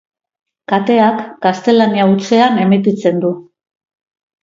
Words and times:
Kateak 0.73 1.19
gaztelania 1.45 2.09
hutsean 2.13 2.61
emititzen 2.67 3.25
du. 3.27 3.35